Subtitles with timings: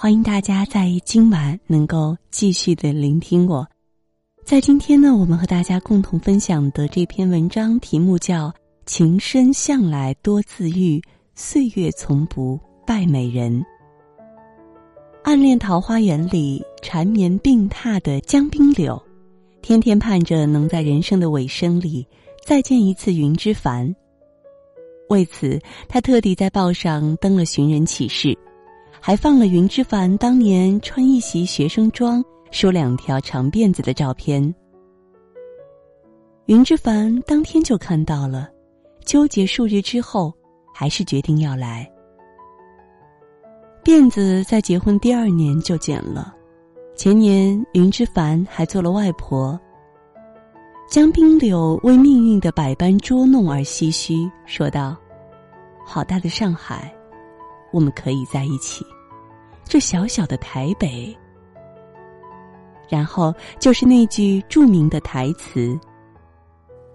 [0.00, 3.66] 欢迎大家在今晚能够继续的聆听我。
[4.44, 8.48] 在今天呢，我们和大家共同分享的这篇文章题目叫
[8.86, 11.02] 《情深向来多自愈，
[11.34, 12.56] 岁月从不
[12.86, 13.60] 败美人》。
[15.24, 19.02] 暗恋桃花源里缠绵病榻的江滨柳，
[19.62, 22.06] 天天盼着能在人生的尾声里
[22.46, 23.92] 再见一次云之凡。
[25.08, 28.38] 为此，他特地在报上登了寻人启事，
[29.00, 34.54] 还放了云之凡当年穿一袭学生装、梳两条长辫子的照片。
[36.46, 38.48] 云之凡当天就看到了，
[39.04, 40.32] 纠结数日之后，
[40.74, 41.90] 还是决定要来。
[43.84, 46.34] 辫子在结婚第二年就剪了，
[46.94, 49.58] 前年云之凡还做了外婆。
[50.90, 54.96] 江滨柳为命运的百般捉弄而唏嘘，说道
[55.84, 56.94] ：“好大的上海，
[57.72, 58.84] 我们可以在一起；
[59.64, 61.16] 这小小的台北。”
[62.88, 65.78] 然后就是那句著名的台词：“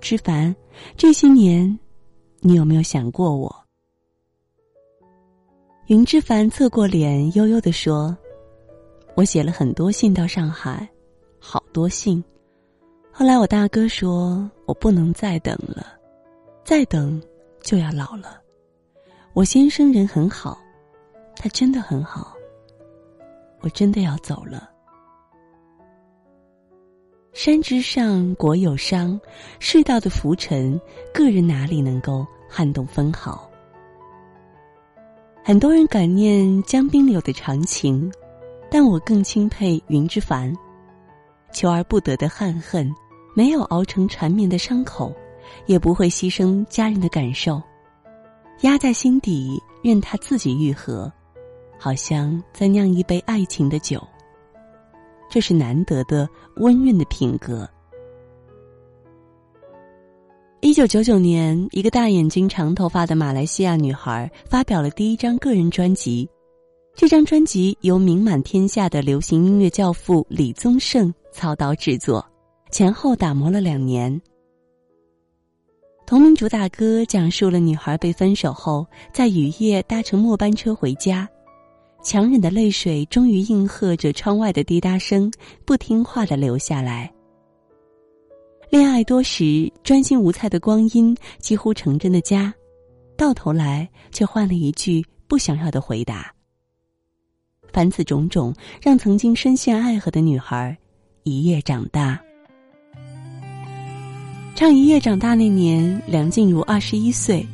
[0.00, 0.54] 之凡，
[0.96, 1.78] 这些年，
[2.40, 3.54] 你有没有想过我？”
[5.88, 8.16] 云之凡侧过脸，悠悠的说
[9.16, 10.88] ：“我写了很多信到上海，
[11.40, 12.22] 好多信。
[13.10, 15.98] 后来我大哥说我不能再等了，
[16.64, 17.20] 再等
[17.60, 18.40] 就要老了。
[19.32, 20.58] 我先生人很好，
[21.36, 22.34] 他真的很好。
[23.60, 24.68] 我真的要走了。
[27.32, 29.18] 山之上，国有伤，
[29.60, 30.78] 世道的浮沉，
[31.14, 33.48] 个人哪里能够撼动分毫？”
[35.44, 38.12] 很多人感念江滨柳的长情，
[38.68, 40.52] 但我更钦佩云之凡。
[41.52, 42.92] 求而不得的憾恨，
[43.34, 45.14] 没有熬成缠绵的伤口，
[45.66, 47.62] 也不会牺牲家人的感受，
[48.62, 51.10] 压在心底，任他自己愈合，
[51.78, 54.06] 好像在酿一杯爱情的酒。
[55.30, 57.68] 这是难得的温润的品格。
[60.60, 66.28] 一九九九年，一个大眼睛、长头发的马来西亚女孩发表了第一张个人专辑。
[66.94, 72.22] 这张专辑由名满天下的流行音乐教父李宗盛操刀制作，
[72.70, 74.20] 前后打磨了两年。
[76.10, 81.28] 同名主打歌讲述了女孩被分手后，在雨夜搭乘末班车回家，
[82.02, 85.32] 强忍的泪水终于应和着窗外的滴答声，
[85.64, 87.08] 不听话的流下来。
[88.70, 92.52] 恋爱多时，专心无猜的光阴，几乎成真的家，
[93.16, 96.34] 到头来却换了一句不想要的回答。
[97.72, 100.76] 凡此种种，让曾经深陷爱河的女孩
[101.22, 102.20] 一夜长大。
[104.60, 107.48] 唱《一夜长大》那年，梁静茹二十一岁，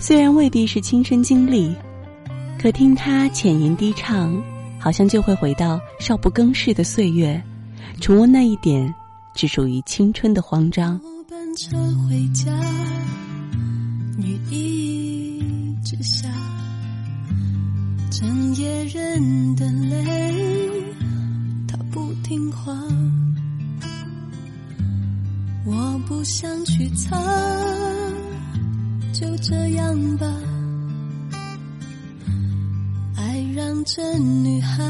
[0.00, 1.72] 虽然未必是亲身经历，
[2.58, 4.42] 可听她浅吟低唱，
[4.76, 7.40] 好像就会回到少不更事的岁月，
[8.00, 8.92] 重温那一点。
[9.36, 11.00] 只属于青春的慌张。
[11.30, 11.76] 班车
[12.08, 12.52] 回家，
[14.18, 15.40] 雨一
[15.84, 16.28] 直下，
[18.10, 20.84] 整夜人的泪，
[21.68, 22.76] 他不听话。
[25.64, 27.16] 我不想去猜，
[29.12, 30.26] 就这样吧。
[33.16, 34.82] 爱让这女孩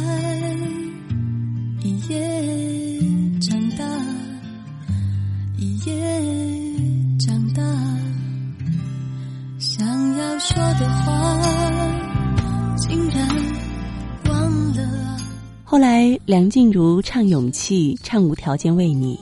[1.83, 3.01] 一夜
[3.41, 3.85] 长大。
[5.59, 5.95] 一夜
[7.19, 7.63] 长大，
[9.59, 11.39] 想要说的话，
[12.77, 13.29] 竟然
[14.29, 15.19] 忘了。
[15.65, 19.17] 后来，梁静茹唱《勇气》，唱《无条件为你》，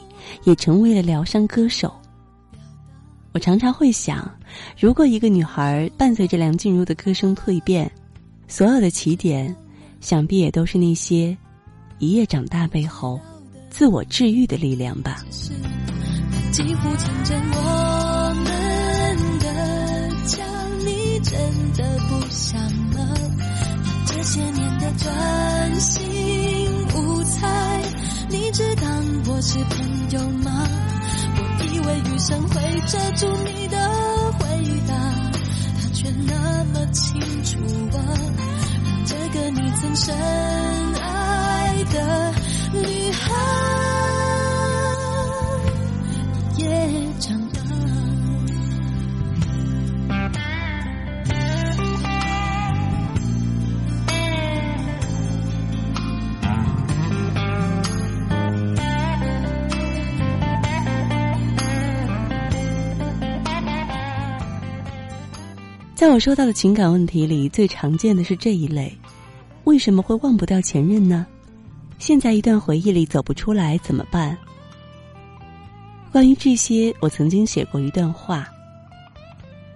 [0.44, 1.92] 也成为了疗伤歌手。
[3.32, 4.28] 我常常会想，
[4.78, 7.90] 如果一个女孩伴随着梁静茹的歌声蜕变，
[8.48, 9.54] 所有的起点，
[10.00, 11.36] 想必也都是那些
[11.98, 13.20] 一夜长大背后
[13.68, 15.24] 自我治愈的力量吧。
[16.50, 17.99] 几乎成真我
[36.72, 37.58] 么清楚
[37.96, 37.98] 啊，
[39.06, 40.14] 这个你曾深
[41.00, 42.34] 爱的
[42.72, 43.34] 女孩。
[66.00, 68.90] 在我收到的情感问题里，最常见的是这一类：
[69.64, 71.26] 为什么会忘不掉前任呢？
[71.98, 74.34] 现在一段回忆里走不出来怎么办？
[76.10, 78.48] 关于这些，我曾经写过一段话：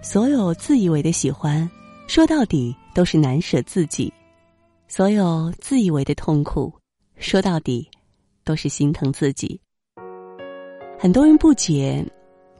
[0.01, 1.69] 所有自以为的喜欢，
[2.07, 4.11] 说到底都是难舍自己；
[4.87, 6.73] 所有自以为的痛苦，
[7.19, 7.87] 说到底
[8.43, 9.61] 都是心疼自己。
[10.97, 12.03] 很多人不解，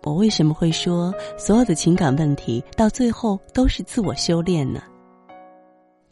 [0.05, 4.83] 我为什么会说所有的情感问题到最后都是自我修炼呢？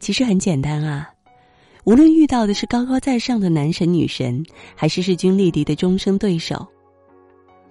[0.00, 1.08] 其实很简单啊。
[1.84, 4.44] 无论遇到的是高高在上的男神女神，
[4.74, 6.66] 还是势均力敌的终生对手，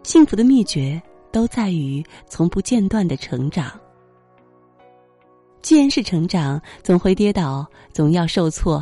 [0.03, 3.77] 幸福的秘诀都在于从不间断的成长。
[5.61, 8.81] 既然是成长，总会跌倒，总要受挫，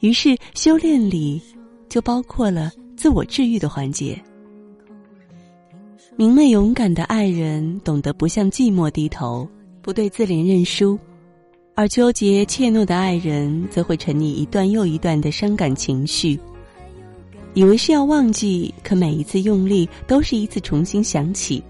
[0.00, 1.42] 于是修炼里
[1.88, 4.18] 就包括了自我治愈的环节。
[6.16, 9.48] 明媚勇敢的爱人，懂得不向寂寞低头，
[9.80, 10.98] 不对自怜认输。
[11.74, 16.38] 而纠结怯懦的爱人，则会沉溺一段又一段的伤感情绪，
[17.54, 21.62] 以为是要忘记，可每一次用力都是一次重新想起。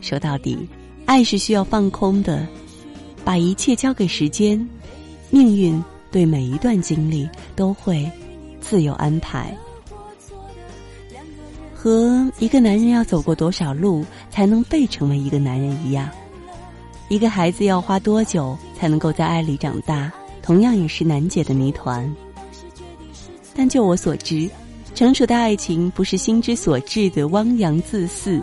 [0.00, 0.58] 说到底，
[1.06, 2.44] 爱是需要放空的，
[3.24, 4.68] 把一切交给时间，
[5.30, 8.10] 命运对每一段经历都会
[8.60, 9.56] 自有安排。
[11.82, 16.08] 和一个男人要走过多少路，才能被成为一个男人一样。
[17.08, 20.08] 一个孩子要花多久才能够在爱里长大，
[20.42, 22.08] 同样也是难解的谜团。
[23.52, 24.48] 但就我所知，
[24.94, 28.40] 成熟的爱情不是心之所至的汪洋恣肆，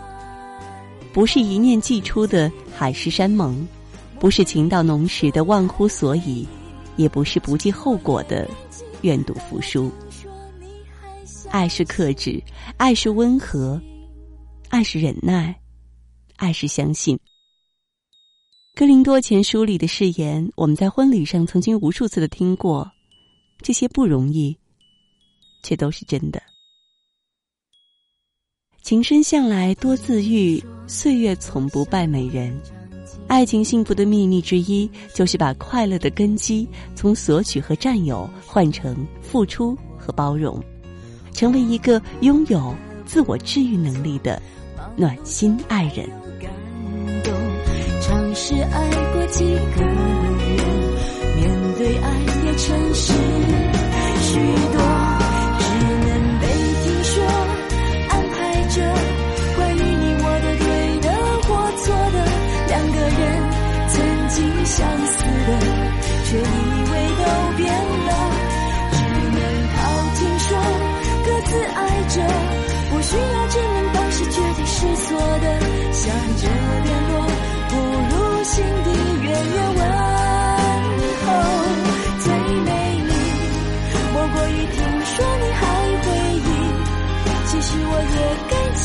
[1.10, 3.66] 不是一念既出的海誓山盟，
[4.18, 6.46] 不是情到浓时的忘乎所以，
[6.96, 8.46] 也不是不计后果的
[9.00, 9.90] 愿赌服输。
[11.50, 12.40] 爱是克制，
[12.76, 13.80] 爱是温和，
[14.68, 15.52] 爱是忍耐，
[16.36, 17.16] 爱是相信。
[18.76, 22.88] 《哥林多前书》里的誓言，我们在婚礼上曾经无数次的听过，
[23.62, 24.56] 这些不容易，
[25.64, 26.40] 却都是真的。
[28.80, 32.56] 情深向来多自愈，岁月从不败美人。
[33.26, 40.62] 爱情幸福的秘密之一，就是把快乐的根基从索取和占有换成付出和包容，
[41.32, 42.74] 成为一个拥有
[43.06, 44.40] 自我治愈能力的
[44.96, 46.08] 暖心爱人。
[48.00, 49.94] 尝试爱过几个人，
[51.36, 51.48] 面
[51.78, 52.06] 对爱
[52.44, 53.12] 也诚实
[54.22, 54.38] 许
[54.72, 54.80] 多，
[72.90, 75.46] 不需要证明当时绝对是错的，
[75.92, 76.02] 想
[76.36, 76.42] 着
[76.84, 77.12] 联络。
[77.70, 78.12] 不如
[78.44, 78.54] 心
[78.84, 78.88] 底
[79.22, 79.80] 远远问
[81.24, 81.26] 候，
[82.18, 82.24] 最
[82.64, 82.68] 美
[83.06, 83.10] 丽
[84.12, 85.62] 莫过于听说你还
[86.02, 86.48] 回忆。
[87.46, 88.18] 其实我也
[88.50, 88.82] 感激，